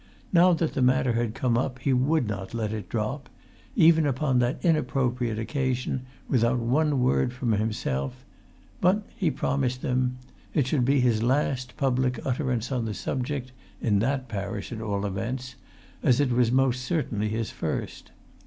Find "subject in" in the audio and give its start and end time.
12.95-13.99